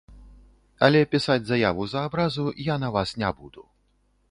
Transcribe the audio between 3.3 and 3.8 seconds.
буду.